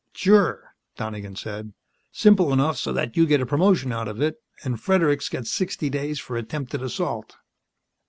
[0.15, 1.73] "Sure," Donegan said.
[2.11, 5.91] "Simple enough so that you get a promotion out of it and Fredericks gets sixty
[5.91, 7.35] days for attempted assault."